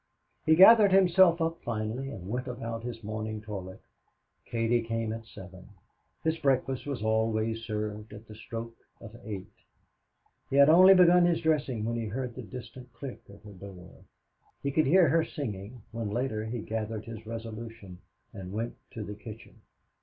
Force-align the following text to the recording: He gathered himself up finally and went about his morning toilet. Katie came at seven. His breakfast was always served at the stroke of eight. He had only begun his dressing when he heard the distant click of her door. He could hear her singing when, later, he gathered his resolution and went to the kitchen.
He 0.47 0.55
gathered 0.55 0.91
himself 0.91 1.39
up 1.41 1.61
finally 1.61 2.09
and 2.09 2.27
went 2.27 2.47
about 2.47 2.81
his 2.81 3.03
morning 3.03 3.39
toilet. 3.39 3.81
Katie 4.45 4.81
came 4.81 5.13
at 5.13 5.27
seven. 5.27 5.69
His 6.23 6.39
breakfast 6.39 6.87
was 6.87 7.03
always 7.03 7.61
served 7.63 8.11
at 8.11 8.27
the 8.27 8.33
stroke 8.33 8.75
of 8.99 9.15
eight. 9.23 9.53
He 10.49 10.55
had 10.55 10.69
only 10.69 10.95
begun 10.95 11.25
his 11.27 11.41
dressing 11.41 11.85
when 11.85 11.97
he 11.97 12.07
heard 12.07 12.33
the 12.33 12.41
distant 12.41 12.91
click 12.93 13.21
of 13.29 13.43
her 13.43 13.53
door. 13.53 14.03
He 14.63 14.71
could 14.71 14.87
hear 14.87 15.07
her 15.07 15.23
singing 15.23 15.83
when, 15.91 16.09
later, 16.09 16.45
he 16.45 16.61
gathered 16.61 17.05
his 17.05 17.27
resolution 17.27 17.99
and 18.33 18.51
went 18.51 18.77
to 18.95 19.03
the 19.03 19.13
kitchen. 19.13 19.61